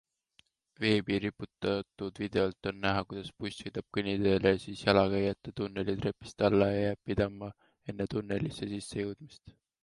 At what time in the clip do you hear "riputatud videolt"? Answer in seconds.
1.25-2.69